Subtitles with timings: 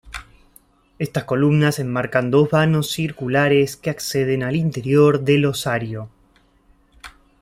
[0.97, 6.09] Estas columnas enmarcan dos vanos circulares que acceden al interior del osario.